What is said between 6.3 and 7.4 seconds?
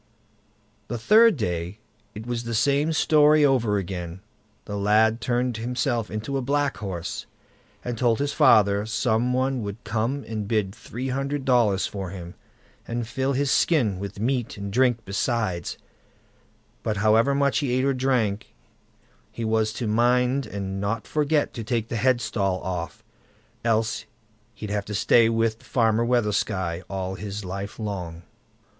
a black horse,